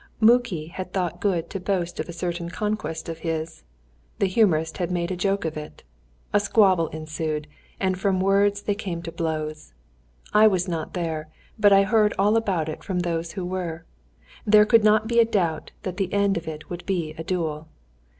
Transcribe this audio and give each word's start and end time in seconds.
Muki 0.19 0.65
had 0.65 0.93
thought 0.93 1.21
good 1.21 1.47
to 1.51 1.59
boast 1.59 1.99
of 1.99 2.09
a 2.09 2.11
certain 2.11 2.49
conquest 2.49 3.07
of 3.07 3.19
his, 3.19 3.61
the 4.17 4.25
humorist 4.25 4.79
had 4.79 4.89
made 4.89 5.11
a 5.11 5.15
joke 5.15 5.45
of 5.45 5.55
it; 5.55 5.83
a 6.33 6.39
squabble 6.39 6.87
ensued, 6.87 7.45
and 7.79 7.99
from 7.99 8.19
words 8.19 8.63
they 8.63 8.73
came 8.73 9.03
to 9.03 9.11
blows. 9.11 9.73
I 10.33 10.47
was 10.47 10.67
not 10.67 10.95
there, 10.95 11.29
but 11.59 11.71
I 11.71 11.83
heard 11.83 12.15
all 12.17 12.35
about 12.35 12.67
it 12.67 12.83
from 12.83 13.01
those 13.01 13.33
who 13.33 13.45
were. 13.45 13.85
There 14.43 14.65
could 14.65 14.83
not 14.83 15.07
be 15.07 15.19
a 15.19 15.23
doubt 15.23 15.69
that 15.83 15.97
the 15.97 16.11
end 16.11 16.35
of 16.35 16.47
it 16.47 16.67
would 16.67 16.83
be 16.87 17.13
a 17.15 17.23
duel. 17.23 17.67